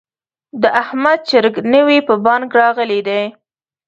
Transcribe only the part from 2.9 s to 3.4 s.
دی.